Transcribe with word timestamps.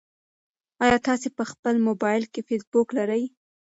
ایا 0.85 0.97
تاسي 1.07 1.29
په 1.37 1.43
خپل 1.51 1.75
موبایل 1.87 2.23
کې 2.33 2.41
فېسبوک 2.47 2.87
لرئ؟ 2.97 3.23